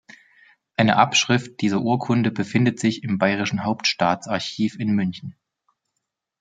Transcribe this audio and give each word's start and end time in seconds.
Eine 0.77 0.95
Abschrift 0.95 1.61
dieser 1.61 1.81
Urkunde 1.81 2.31
befindet 2.31 2.79
sich 2.79 3.03
im 3.03 3.19
Bayerischen 3.19 3.63
Hauptstaatsarchiv 3.63 4.79
in 4.79 4.95
München. 4.95 5.35